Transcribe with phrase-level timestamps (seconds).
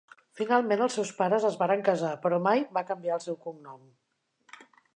[0.37, 3.85] Finalment, els seus pares es varen casar, però mai va canviar el seu cognom.